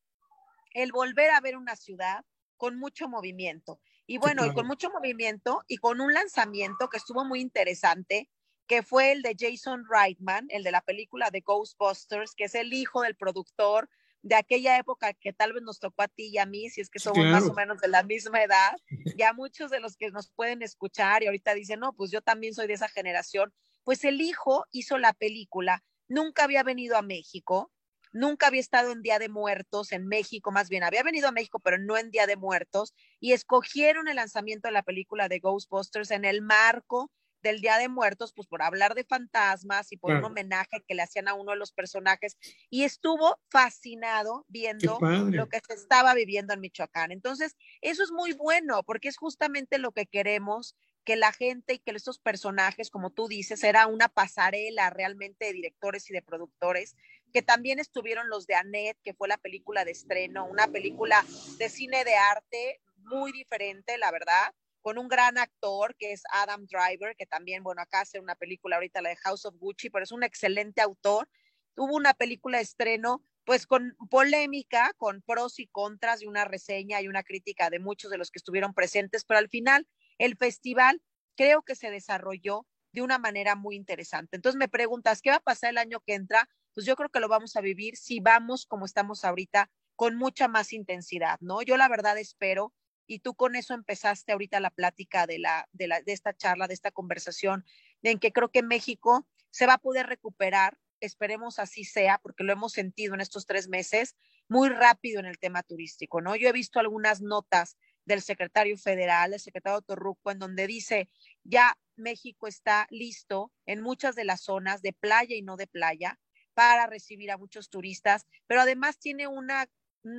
[0.72, 2.24] el volver a ver una ciudad
[2.56, 3.80] con mucho movimiento.
[4.06, 4.52] Y bueno, sí, claro.
[4.52, 8.28] y con mucho movimiento y con un lanzamiento que estuvo muy interesante,
[8.70, 12.72] que fue el de Jason Reitman, el de la película de Ghostbusters, que es el
[12.72, 13.90] hijo del productor
[14.22, 16.88] de aquella época que tal vez nos tocó a ti y a mí, si es
[16.88, 17.32] que somos claro.
[17.32, 18.76] más o menos de la misma edad,
[19.18, 22.22] y a muchos de los que nos pueden escuchar y ahorita dicen, no, pues yo
[22.22, 23.52] también soy de esa generación,
[23.82, 27.72] pues el hijo hizo la película, nunca había venido a México,
[28.12, 31.58] nunca había estado en Día de Muertos en México, más bien había venido a México,
[31.58, 36.12] pero no en Día de Muertos, y escogieron el lanzamiento de la película de Ghostbusters
[36.12, 37.10] en el marco
[37.42, 40.26] del Día de Muertos, pues por hablar de fantasmas y por claro.
[40.26, 42.36] un homenaje que le hacían a uno de los personajes,
[42.68, 47.12] y estuvo fascinado viendo lo que se estaba viviendo en Michoacán.
[47.12, 51.78] Entonces, eso es muy bueno, porque es justamente lo que queremos que la gente y
[51.78, 56.94] que estos personajes, como tú dices, era una pasarela realmente de directores y de productores,
[57.32, 61.24] que también estuvieron los de Annette, que fue la película de estreno, una película
[61.58, 66.66] de cine de arte muy diferente, la verdad, con un gran actor que es Adam
[66.66, 70.04] Driver, que también, bueno, acá hace una película ahorita, la de House of Gucci, pero
[70.04, 71.28] es un excelente autor.
[71.76, 77.00] Hubo una película de estreno, pues con polémica, con pros y contras y una reseña
[77.00, 79.86] y una crítica de muchos de los que estuvieron presentes, pero al final
[80.18, 81.02] el festival
[81.36, 84.36] creo que se desarrolló de una manera muy interesante.
[84.36, 86.48] Entonces me preguntas, ¿qué va a pasar el año que entra?
[86.74, 90.48] Pues yo creo que lo vamos a vivir si vamos como estamos ahorita con mucha
[90.48, 91.62] más intensidad, ¿no?
[91.62, 92.72] Yo la verdad espero
[93.10, 96.68] y tú con eso empezaste ahorita la plática de, la, de, la, de esta charla,
[96.68, 97.64] de esta conversación,
[98.04, 102.52] en que creo que México se va a poder recuperar, esperemos así sea, porque lo
[102.52, 104.14] hemos sentido en estos tres meses,
[104.48, 106.36] muy rápido en el tema turístico, ¿no?
[106.36, 111.08] Yo he visto algunas notas del secretario federal, el secretario Torruco, en donde dice,
[111.42, 116.20] ya México está listo en muchas de las zonas de playa y no de playa
[116.54, 119.68] para recibir a muchos turistas, pero además tiene una,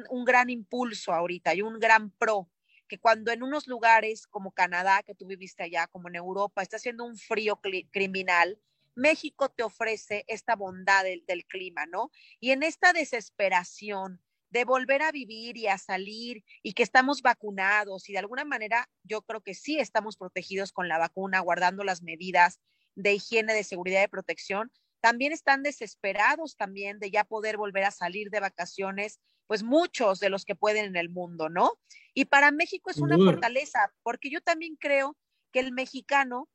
[0.10, 2.49] un gran impulso ahorita y un gran pro
[2.91, 6.75] que cuando en unos lugares como Canadá, que tú viviste allá, como en Europa, está
[6.75, 8.60] haciendo un frío criminal,
[8.95, 12.12] México te ofrece esta bondad del, del clima, ¿no?
[12.41, 18.10] Y en esta desesperación de volver a vivir y a salir y que estamos vacunados
[18.10, 22.01] y de alguna manera yo creo que sí estamos protegidos con la vacuna, guardando las
[22.01, 22.60] medidas
[22.95, 27.91] de higiene, de seguridad y protección, también están desesperados también de ya poder volver a
[27.91, 29.21] salir de vacaciones
[29.52, 31.74] pues muchos de los que pueden en el mundo, ¿no?
[32.14, 35.18] Y para México es una fortaleza, porque yo también creo
[35.52, 36.48] que el mexicano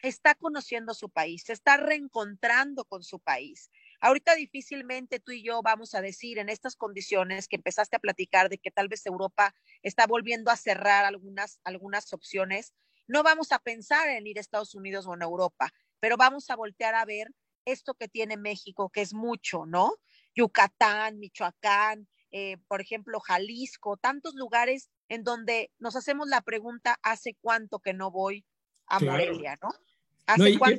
[0.00, 3.70] está conociendo su país, se está reencontrando con su país.
[3.98, 8.50] Ahorita difícilmente tú y yo vamos a decir en estas condiciones que empezaste a platicar
[8.50, 12.74] de que tal vez Europa está volviendo a cerrar algunas, algunas opciones,
[13.06, 16.56] no vamos a pensar en ir a Estados Unidos o en Europa, pero vamos a
[16.56, 17.28] voltear a ver
[17.64, 19.94] esto que tiene México, que es mucho, ¿no?
[20.34, 27.36] Yucatán, Michoacán, eh, por ejemplo, Jalisco, tantos lugares en donde nos hacemos la pregunta, ¿hace
[27.40, 28.44] cuánto que no voy
[28.88, 29.68] a Morelia, no?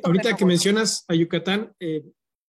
[0.04, 2.04] ahorita que, mencionas a Yucatán, eh,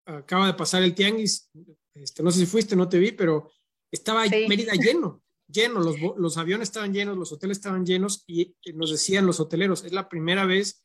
[0.06, 1.52] acaba de pasar el tianguis,
[1.94, 3.52] este, no sé si fuiste, no te vi, pero
[3.92, 8.90] estaba Mérida lleno, lleno, los, los, aviones estaban llenos, los hoteles estaban llenos y nos
[8.90, 10.84] decían los hoteleros, es la primera vez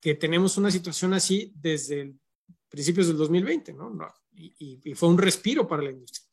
[0.00, 2.16] que tenemos una situación así desde
[2.68, 3.96] principios del 2020, ¿no?
[4.34, 6.29] y, fue un respiro para la industria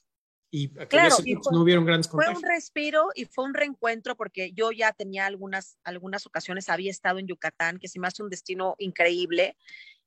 [0.50, 1.16] y claro,
[1.52, 2.40] no hubieron grandes contagios.
[2.40, 6.92] Fue un respiro y fue un reencuentro porque yo ya tenía algunas, algunas ocasiones, había
[6.92, 9.58] estado en Yucatán, que se me hace un destino increíble.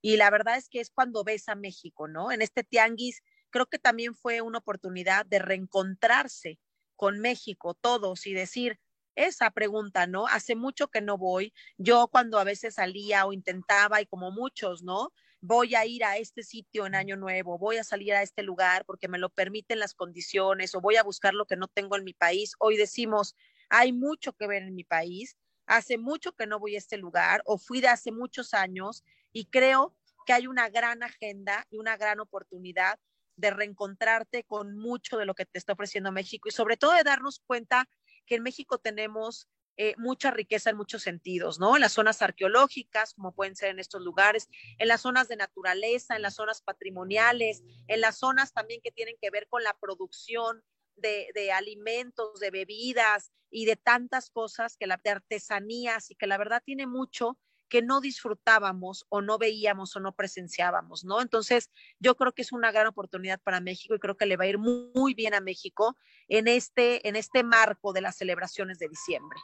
[0.01, 2.33] Y la verdad es que es cuando ves a México, ¿no?
[2.33, 6.59] En este tianguis, creo que también fue una oportunidad de reencontrarse
[6.97, 8.81] con México todos y decir,
[9.17, 10.27] esa pregunta, ¿no?
[10.27, 11.53] Hace mucho que no voy.
[11.77, 15.13] Yo cuando a veces salía o intentaba, y como muchos, ¿no?
[15.41, 18.85] Voy a ir a este sitio en año nuevo, voy a salir a este lugar
[18.85, 22.05] porque me lo permiten las condiciones o voy a buscar lo que no tengo en
[22.05, 22.55] mi país.
[22.59, 23.35] Hoy decimos,
[23.69, 27.43] hay mucho que ver en mi país, hace mucho que no voy a este lugar
[27.47, 31.97] o fui de hace muchos años y creo que hay una gran agenda y una
[31.97, 32.99] gran oportunidad
[33.37, 37.03] de reencontrarte con mucho de lo que te está ofreciendo México y sobre todo de
[37.03, 37.89] darnos cuenta
[38.27, 41.77] que en México tenemos eh, mucha riqueza en muchos sentidos, ¿no?
[41.77, 46.17] En las zonas arqueológicas, como pueden ser en estos lugares, en las zonas de naturaleza,
[46.17, 50.63] en las zonas patrimoniales, en las zonas también que tienen que ver con la producción
[50.97, 56.27] de, de alimentos, de bebidas y de tantas cosas que la, de artesanías y que
[56.27, 57.39] la verdad tiene mucho
[57.71, 61.23] que no disfrutábamos o no veíamos o no presenciábamos, ¿no?
[61.23, 64.45] Entonces, yo creo que es una gran oportunidad para México y creo que le va
[64.45, 65.97] a ir muy, bien a México
[66.29, 69.39] en este, en este marco de las celebraciones de diciembre.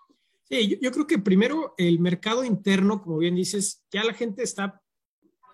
[0.48, 4.82] Sí, yo, creo que primero el mercado interno, como bien dices, ya la gente está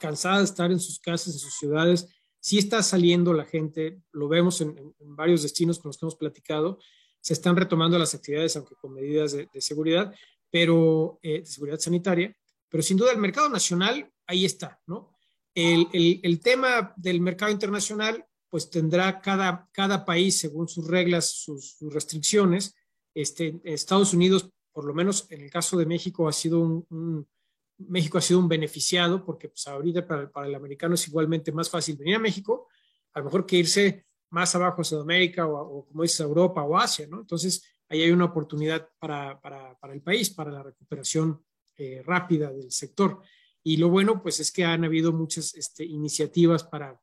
[0.00, 2.08] cansada de estar en sus casas, en sus ciudades,
[2.40, 6.78] sí está saliendo la gente, lo vemos en, varios destinos con los que hemos platicado,
[7.20, 10.12] se están retomando las actividades, aunque con medidas de, seguridad,
[10.50, 12.36] pero eh, de seguridad sanitaria,
[12.72, 15.12] pero sin duda el mercado nacional ahí está, ¿no?
[15.54, 21.76] El, el, tema del mercado internacional, pues tendrá cada, cada país, según sus reglas, sus,
[21.90, 22.74] restricciones.
[23.12, 27.28] Este, Estados Unidos por lo menos en el caso de México ha sido un,
[27.76, 31.98] México ha sido un beneficiado porque pues ahorita para, el americano es igualmente más fácil
[31.98, 32.68] venir a México,
[33.12, 37.06] a lo mejor que irse más abajo a Sudamérica o, como dices Europa o Asia,
[37.06, 37.20] ¿no?
[37.20, 41.44] Entonces ahí hay una oportunidad para, para, para el país, para la recuperación
[41.76, 43.22] eh, rápida del sector.
[43.62, 47.00] Y lo bueno pues es que han habido muchas este, iniciativas para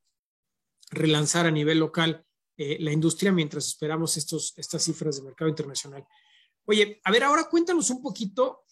[0.91, 2.25] relanzar a nivel local
[2.57, 6.05] eh, la industria mientras esperamos estos, estas cifras de mercado internacional.
[6.65, 8.65] Oye, a ver, ahora cuéntanos un poquito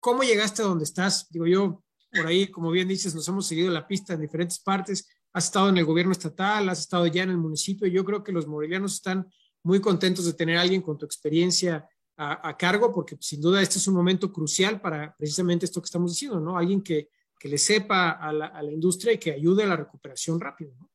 [0.00, 1.28] cómo llegaste a donde estás.
[1.28, 5.08] Digo yo, por ahí, como bien dices, nos hemos seguido la pista en diferentes partes.
[5.32, 7.86] Has estado en el gobierno estatal, has estado ya en el municipio.
[7.86, 9.30] Yo creo que los morelianos están
[9.62, 11.86] muy contentos de tener a alguien con tu experiencia
[12.22, 16.12] a, cargo, porque sin duda este es un momento crucial para precisamente esto que estamos
[16.12, 16.58] diciendo, ¿no?
[16.58, 19.76] Alguien que, que le sepa a la, a la, industria y que ayude a la
[19.76, 20.90] recuperación rápido, ¿no?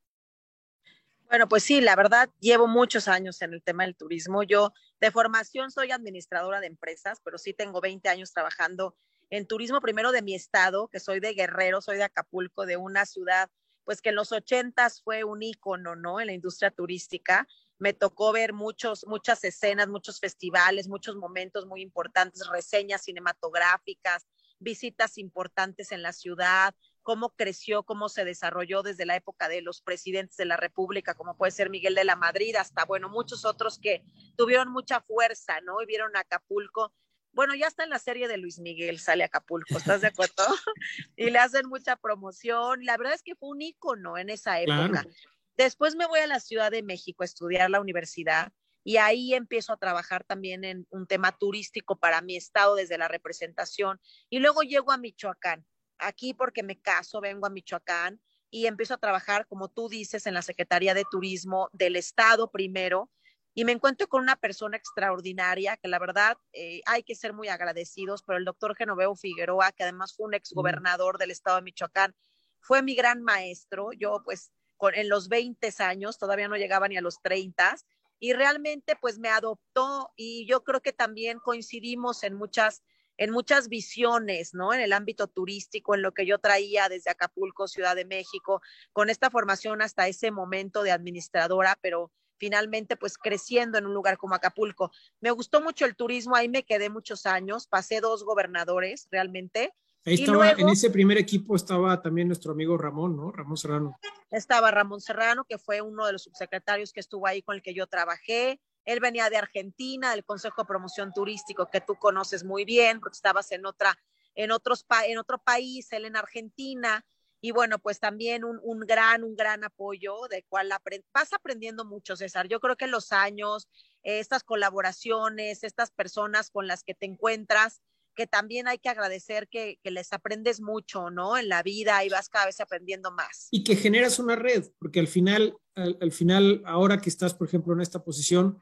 [1.28, 4.44] Bueno, pues sí, la verdad, llevo muchos años en el tema del turismo.
[4.44, 8.96] Yo de formación soy administradora de empresas, pero sí tengo 20 años trabajando
[9.32, 13.08] en turismo, primero de mi estado, que soy de Guerrero, soy de Acapulco, de una
[13.08, 13.50] ciudad,
[13.84, 16.20] pues que en los ochentas fue un ícono, ¿no?
[16.20, 17.48] En la industria turística.
[17.78, 24.26] Me tocó ver muchos, muchas escenas, muchos festivales, muchos momentos muy importantes, reseñas cinematográficas,
[24.60, 26.74] visitas importantes en la ciudad,
[27.06, 31.38] cómo creció, cómo se desarrolló desde la época de los presidentes de la República, como
[31.38, 34.04] puede ser Miguel de la Madrid, hasta, bueno, muchos otros que
[34.36, 35.82] tuvieron mucha fuerza, ¿no?
[35.82, 36.94] Y vieron Acapulco.
[37.32, 40.34] Bueno, ya está en la serie de Luis Miguel, sale Acapulco, ¿estás de acuerdo?
[41.16, 42.86] y le hacen mucha promoción.
[42.86, 44.90] La verdad es que fue un ícono en esa época.
[44.90, 45.10] Claro.
[45.58, 48.52] Después me voy a la Ciudad de México a estudiar la universidad
[48.84, 53.08] y ahí empiezo a trabajar también en un tema turístico para mi estado desde la
[53.08, 54.00] representación.
[54.30, 55.66] Y luego llego a Michoacán
[55.98, 60.34] aquí porque me caso, vengo a Michoacán y empiezo a trabajar, como tú dices, en
[60.34, 63.10] la Secretaría de Turismo del Estado primero.
[63.54, 67.48] Y me encuentro con una persona extraordinaria que la verdad eh, hay que ser muy
[67.48, 72.14] agradecidos, pero el doctor Genoveo Figueroa, que además fue un exgobernador del estado de Michoacán,
[72.60, 73.92] fue mi gran maestro.
[73.94, 74.52] Yo pues
[74.94, 77.76] en los 20 años, todavía no llegaba ni a los 30,
[78.20, 82.84] y realmente pues me adoptó y yo creo que también coincidimos en muchas
[83.18, 84.74] en muchas visiones, ¿no?
[84.74, 88.62] En el ámbito turístico, en lo que yo traía desde Acapulco, Ciudad de México,
[88.92, 94.18] con esta formación hasta ese momento de administradora, pero finalmente pues creciendo en un lugar
[94.18, 94.92] como Acapulco.
[95.22, 99.74] Me gustó mucho el turismo, ahí me quedé muchos años, pasé dos gobernadores realmente.
[100.06, 103.32] Ahí estaba, luego, en ese primer equipo estaba también nuestro amigo Ramón, ¿no?
[103.32, 104.00] Ramón Serrano.
[104.30, 107.74] Estaba Ramón Serrano, que fue uno de los subsecretarios que estuvo ahí con el que
[107.74, 108.62] yo trabajé.
[108.86, 113.16] Él venía de Argentina, del Consejo de Promoción Turístico, que tú conoces muy bien, porque
[113.16, 113.98] estabas en, otra,
[114.36, 117.04] en, otros, en otro país, él en Argentina.
[117.42, 121.84] Y bueno, pues también un, un gran, un gran apoyo de cual aprend vas aprendiendo
[121.84, 122.48] mucho, César.
[122.48, 123.68] Yo creo que los años,
[124.04, 127.82] estas colaboraciones, estas personas con las que te encuentras,
[128.16, 131.38] que también hay que agradecer que, que, les aprendes mucho, ¿no?
[131.38, 133.50] En la vida y vas cada vez aprendiendo más.
[133.52, 137.48] Y que generas una red, porque al final, al, al final, ahora que estás, por
[137.48, 138.58] ejemplo, en esta posición,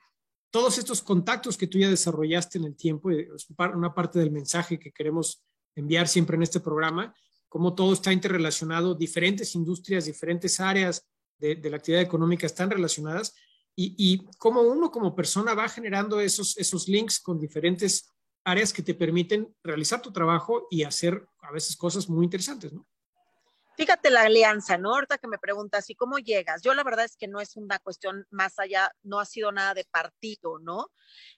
[0.51, 4.77] todos estos contactos que tú ya desarrollaste en el tiempo, es una parte del mensaje
[4.77, 5.43] que queremos
[5.75, 7.15] enviar siempre en este programa,
[7.49, 13.33] cómo todo está interrelacionado, diferentes industrias, diferentes áreas de, de la actividad económica están relacionadas
[13.75, 18.12] y, y, cómo uno como persona va generando esos, esos links con diferentes
[18.43, 22.85] áreas que te permiten realizar tu trabajo y hacer a veces cosas muy interesantes, ¿no?
[23.75, 24.93] Fíjate la alianza, ¿no?
[24.93, 26.61] Ahorita que me preguntas, ¿y cómo llegas?
[26.61, 29.73] Yo la verdad es que no es una cuestión más allá, no ha sido nada
[29.73, 30.91] de partido, ¿no?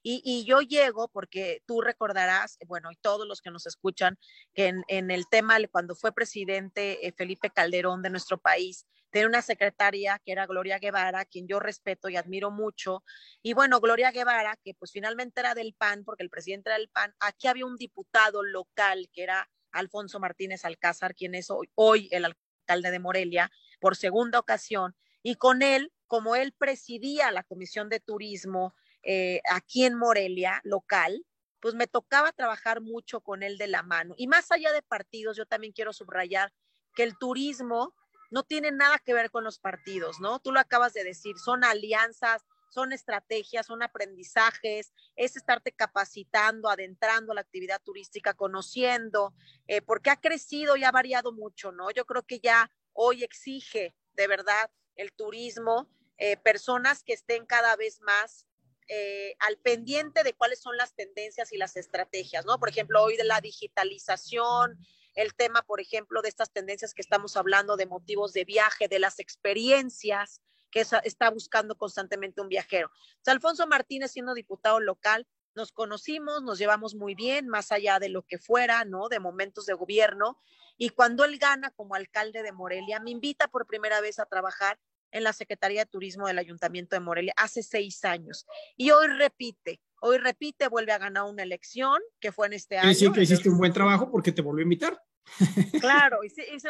[0.03, 4.17] Y, y yo llego porque tú recordarás, bueno, y todos los que nos escuchan,
[4.53, 9.29] que en, en el tema, cuando fue presidente eh, Felipe Calderón de nuestro país, tenía
[9.29, 13.01] una secretaria que era Gloria Guevara, quien yo respeto y admiro mucho.
[13.41, 16.89] Y bueno, Gloria Guevara, que pues finalmente era del PAN, porque el presidente era del
[16.89, 22.09] PAN, aquí había un diputado local que era Alfonso Martínez Alcázar, quien es hoy, hoy,
[22.11, 23.49] el alcalde de Morelia,
[23.79, 29.85] por segunda ocasión, y con él, como él presidía la Comisión de Turismo eh, aquí
[29.85, 31.25] en Morelia, local,
[31.61, 34.13] pues me tocaba trabajar mucho con él de la mano.
[34.17, 36.51] Y más allá de partidos, yo también quiero subrayar
[36.93, 37.93] que el turismo
[38.31, 40.39] no tiene nada que ver con los partidos, ¿no?
[40.39, 47.31] Tú lo acabas de decir, son alianzas, son estrategias, son aprendizajes, es estarte capacitando, adentrando
[47.31, 49.33] a la actividad turística, conociendo,
[49.67, 51.89] eh, porque ha crecido y ha variado mucho, ¿no?
[51.91, 57.75] Yo creo que ya hoy exige de verdad el turismo eh, personas que estén cada
[57.75, 58.47] vez más
[58.87, 62.59] eh, al pendiente de cuáles son las tendencias y las estrategias, ¿no?
[62.59, 64.77] Por ejemplo, hoy de la digitalización,
[65.15, 68.99] el tema, por ejemplo, de estas tendencias que estamos hablando de motivos de viaje, de
[68.99, 72.91] las experiencias, que está buscando constantemente un viajero.
[73.25, 75.25] O Alfonso Martínez, siendo diputado local,
[75.55, 79.07] nos conocimos, nos llevamos muy bien, más allá de lo que fuera, ¿no?
[79.07, 80.37] De momentos de gobierno.
[80.77, 84.77] Y cuando él gana como alcalde de Morelia, me invita por primera vez a trabajar
[85.11, 88.45] en la Secretaría de Turismo del Ayuntamiento de Morelia hace seis años.
[88.75, 92.93] Y hoy repite, hoy repite, vuelve a ganar una elección que fue en este año.
[92.93, 95.01] Sí, que hiciste un buen trabajo porque te volvió a invitar.
[95.81, 96.69] Claro, hice, hice,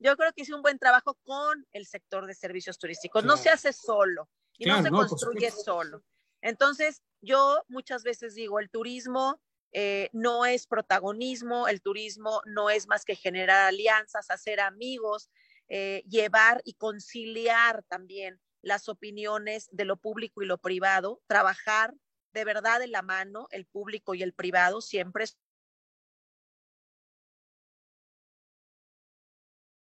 [0.00, 3.22] yo creo que hice un buen trabajo con el sector de servicios turísticos.
[3.22, 3.36] Claro.
[3.36, 6.02] No se hace solo y claro, no se no, construye solo.
[6.40, 9.40] Entonces, yo muchas veces digo, el turismo
[9.72, 15.30] eh, no es protagonismo, el turismo no es más que generar alianzas, hacer amigos,
[15.68, 21.94] eh, llevar y conciliar también las opiniones de lo público y lo privado, trabajar
[22.34, 25.24] de verdad de la mano, el público y el privado, siempre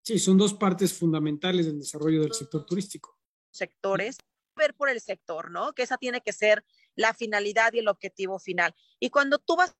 [0.03, 3.17] Sí, son dos partes fundamentales del desarrollo del sector turístico.
[3.51, 4.17] Sectores,
[4.55, 5.73] ver por el sector, ¿no?
[5.73, 8.75] Que esa tiene que ser la finalidad y el objetivo final.
[8.99, 9.75] Y cuando tú vas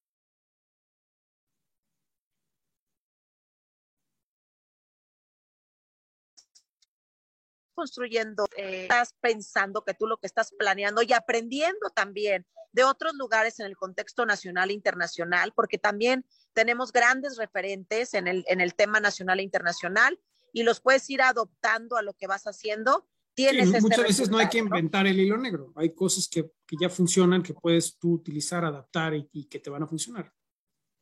[7.74, 13.14] construyendo, eh, estás pensando que tú lo que estás planeando y aprendiendo también de otros
[13.16, 18.62] lugares en el contexto nacional e internacional, porque también tenemos grandes referentes en el, en
[18.62, 20.20] el tema nacional e internacional
[20.54, 23.08] y los puedes ir adoptando a lo que vas haciendo.
[23.34, 25.72] Tienes sí, este muchas veces no hay que inventar el hilo negro.
[25.76, 29.70] Hay cosas que, que ya funcionan, que puedes tú utilizar, adaptar y, y que te
[29.70, 30.34] van a funcionar.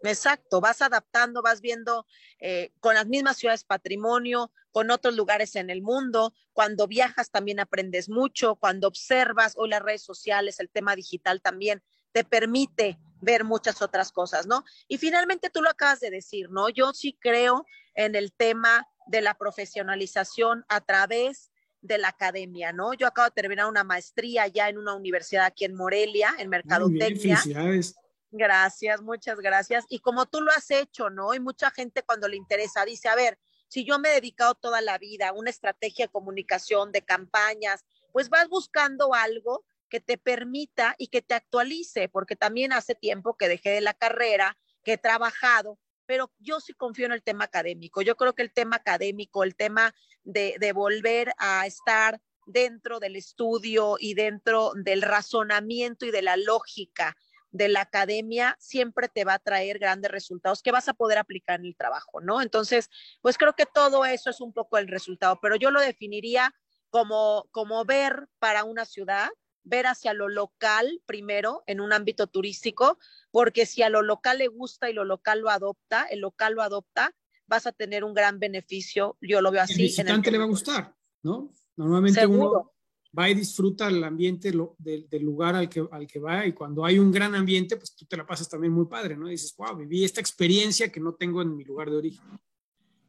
[0.01, 2.05] Exacto, vas adaptando, vas viendo
[2.39, 6.33] eh, con las mismas ciudades patrimonio, con otros lugares en el mundo.
[6.53, 11.83] Cuando viajas también aprendes mucho, cuando observas hoy las redes sociales, el tema digital también
[12.11, 14.63] te permite ver muchas otras cosas, ¿no?
[14.87, 16.69] Y finalmente tú lo acabas de decir, ¿no?
[16.69, 22.93] Yo sí creo en el tema de la profesionalización a través de la academia, ¿no?
[22.93, 26.37] Yo acabo de terminar una maestría ya en una universidad aquí en Morelia, en Muy
[26.37, 27.37] bien, Mercadotecnia.
[27.37, 27.95] felicidades.
[28.31, 29.85] Gracias, muchas gracias.
[29.89, 31.33] Y como tú lo has hecho, ¿no?
[31.33, 34.81] Y mucha gente cuando le interesa dice, a ver, si yo me he dedicado toda
[34.81, 40.19] la vida a una estrategia de comunicación, de campañas, pues vas buscando algo que te
[40.19, 44.93] permita y que te actualice, porque también hace tiempo que dejé de la carrera, que
[44.93, 48.01] he trabajado, pero yo sí confío en el tema académico.
[48.01, 53.15] Yo creo que el tema académico, el tema de, de volver a estar dentro del
[53.15, 57.15] estudio y dentro del razonamiento y de la lógica
[57.51, 61.59] de la academia siempre te va a traer grandes resultados que vas a poder aplicar
[61.59, 62.41] en el trabajo, ¿no?
[62.41, 62.89] Entonces,
[63.21, 66.53] pues creo que todo eso es un poco el resultado, pero yo lo definiría
[66.89, 69.29] como, como ver para una ciudad,
[69.63, 72.97] ver hacia lo local primero en un ámbito turístico,
[73.31, 76.61] porque si a lo local le gusta y lo local lo adopta, el local lo
[76.61, 77.13] adopta,
[77.47, 79.73] vas a tener un gran beneficio, yo lo veo así.
[79.73, 81.51] El visitante en el le va a gustar, ¿no?
[81.75, 82.71] Normalmente uno.
[83.17, 86.53] Va y disfruta el ambiente lo, del, del lugar al que, al que va y
[86.53, 89.27] cuando hay un gran ambiente, pues tú te la pasas también muy padre, ¿no?
[89.27, 92.23] dices, wow, viví esta experiencia que no tengo en mi lugar de origen.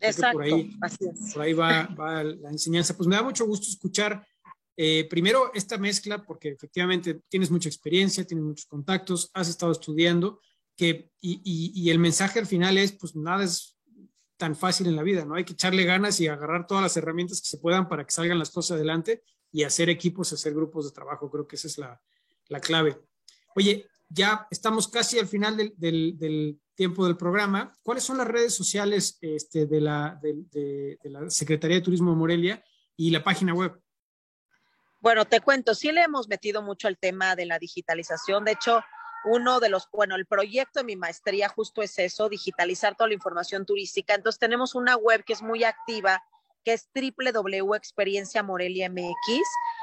[0.01, 1.35] Exacto, por ahí, así es.
[1.35, 2.97] por ahí va, va la enseñanza.
[2.97, 4.27] Pues me da mucho gusto escuchar
[4.75, 10.41] eh, primero esta mezcla, porque efectivamente tienes mucha experiencia, tienes muchos contactos, has estado estudiando,
[10.75, 13.77] que, y, y, y el mensaje al final es, pues nada es
[14.39, 15.35] tan fácil en la vida, ¿no?
[15.35, 18.39] Hay que echarle ganas y agarrar todas las herramientas que se puedan para que salgan
[18.39, 19.23] las cosas adelante
[19.53, 21.31] y hacer equipos, hacer grupos de trabajo.
[21.31, 22.01] Creo que esa es la,
[22.49, 23.01] la clave.
[23.55, 27.73] Oye, ya estamos casi al final del, del, del, tiempo del programa.
[27.83, 32.11] ¿Cuáles son las redes sociales este, de, la, de, de, de, la Secretaría de Turismo
[32.11, 32.65] de Morelia
[32.97, 33.79] y la página web?
[35.01, 38.45] Bueno, te cuento, sí le hemos metido mucho al tema de la digitalización.
[38.45, 38.81] De hecho,
[39.25, 43.15] uno de los, bueno, el proyecto de mi maestría justo es eso, digitalizar toda la
[43.15, 44.15] información turística.
[44.15, 46.23] Entonces tenemos una web que es muy activa,
[46.65, 49.13] que es www.experienciamoreliamx.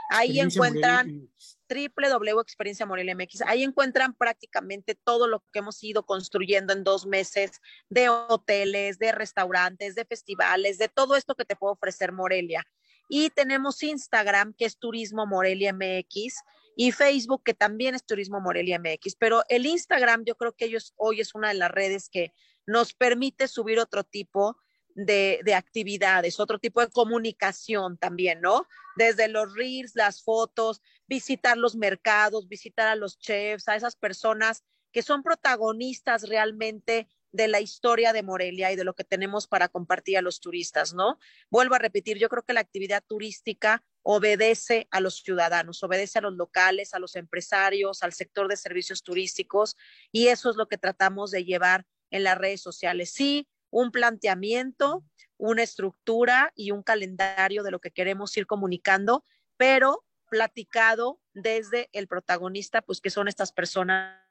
[0.09, 1.29] Ahí encuentran
[1.69, 3.41] www.experienciamoreliamx.
[3.41, 9.11] Ahí encuentran prácticamente todo lo que hemos ido construyendo en dos meses de hoteles, de
[9.11, 12.65] restaurantes, de festivales, de todo esto que te puede ofrecer Morelia.
[13.09, 16.35] Y tenemos Instagram, que es Turismo Morelia MX,
[16.75, 19.15] y Facebook, que también es Turismo Morelia MX.
[19.17, 22.33] Pero el Instagram, yo creo que ellos hoy es una de las redes que
[22.67, 24.57] nos permite subir otro tipo
[24.97, 28.67] de, de, actividades, otro tipo de comunicación también, ¿no?
[28.95, 34.63] Desde los reels, las fotos, visitar los mercados, visitar a los chefs, a esas personas
[34.91, 39.67] que son protagonistas realmente de la historia de Morelia y de lo que tenemos para
[39.67, 41.19] compartir a los turistas, ¿no?
[41.51, 46.21] Vuelvo a repetir, yo creo que la actividad turística obedece a los ciudadanos, obedece a
[46.23, 49.75] los locales, a los empresarios, al sector de servicios turísticos
[50.11, 53.11] y eso es lo que tratamos de llevar en las redes sociales.
[53.11, 55.03] Sí, un planteamiento,
[55.37, 59.23] una estructura y un calendario de lo que queremos ir comunicando,
[59.57, 64.21] pero platicado desde el protagonista, pues que son estas personas.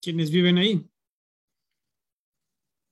[0.00, 0.88] Quienes viven ahí.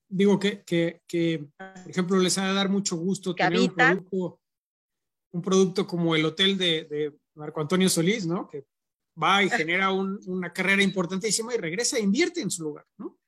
[0.08, 4.40] Digo que, que, que por ejemplo, les ha de dar mucho gusto tener un producto,
[5.32, 8.46] un producto, como el hotel de, de, Marco Antonio Solís, ¿no?
[8.46, 8.66] Que
[9.20, 13.18] va y genera un, una carrera importantísima y regresa e invierte en su lugar, ¿no?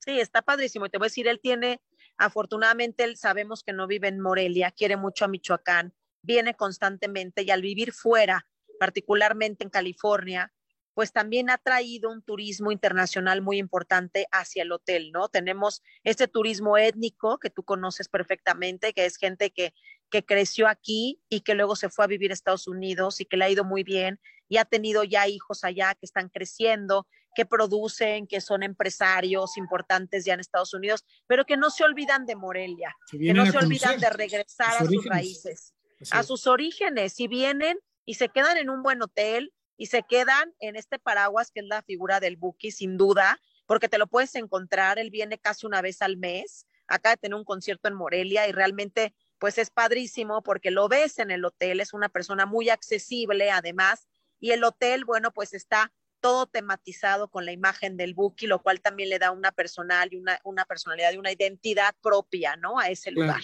[0.00, 0.88] Sí, está padrísimo.
[0.88, 1.80] Te voy a decir, él tiene,
[2.16, 7.50] afortunadamente, él sabemos que no vive en Morelia, quiere mucho a Michoacán, viene constantemente y
[7.50, 8.46] al vivir fuera,
[8.78, 10.52] particularmente en California,
[10.94, 15.28] pues también ha traído un turismo internacional muy importante hacia el hotel, ¿no?
[15.28, 19.72] Tenemos este turismo étnico que tú conoces perfectamente, que es gente que,
[20.10, 23.36] que creció aquí y que luego se fue a vivir a Estados Unidos y que
[23.36, 27.46] le ha ido muy bien y ha tenido ya hijos allá que están creciendo, que
[27.46, 32.36] producen, que son empresarios importantes ya en Estados Unidos, pero que no se olvidan de
[32.36, 35.74] Morelia, que no se olvidan de regresar a sus raíces,
[36.10, 40.54] a sus orígenes, y vienen y se quedan en un buen hotel y se quedan
[40.58, 44.34] en este paraguas que es la figura del Buki, sin duda, porque te lo puedes
[44.34, 48.48] encontrar, él viene casi una vez al mes, acá de tener un concierto en Morelia
[48.48, 52.68] y realmente pues es padrísimo porque lo ves en el hotel, es una persona muy
[52.68, 54.08] accesible además
[54.40, 58.80] y el hotel, bueno, pues está todo tematizado con la imagen del Buki, lo cual
[58.80, 62.78] también le da una personal y una, una personalidad y una identidad propia, ¿no?
[62.78, 63.42] A ese lugar.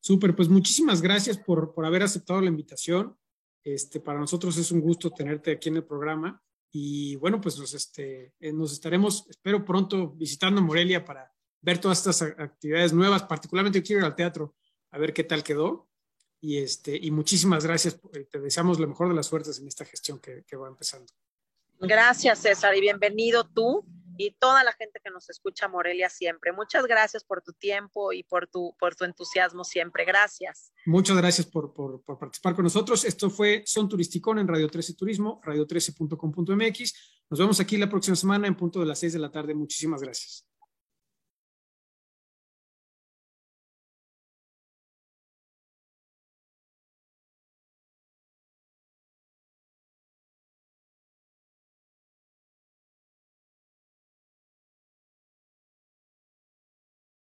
[0.00, 3.16] Súper, pues muchísimas gracias por, por haber aceptado la invitación.
[3.62, 7.74] Este, para nosotros es un gusto tenerte aquí en el programa y bueno, pues nos,
[7.74, 13.82] este, eh, nos estaremos, espero pronto, visitando Morelia para ver todas estas actividades nuevas, particularmente
[13.82, 14.56] quiero ir al teatro
[14.92, 15.88] a ver qué tal quedó.
[16.42, 19.84] Y, este, y muchísimas gracias, eh, te deseamos lo mejor de las suertes en esta
[19.84, 21.12] gestión que, que va empezando.
[21.80, 23.86] Gracias, César, y bienvenido tú
[24.18, 26.52] y toda la gente que nos escucha Morelia siempre.
[26.52, 30.04] Muchas gracias por tu tiempo y por tu, por tu entusiasmo siempre.
[30.04, 30.72] Gracias.
[30.84, 33.06] Muchas gracias por, por, participar con nosotros.
[33.06, 36.94] Esto fue Son Turisticón en Radio 13 Turismo, radio13.com.mx.
[37.30, 39.54] Nos vemos aquí la próxima semana en punto de las 6 de la tarde.
[39.54, 40.49] Muchísimas gracias.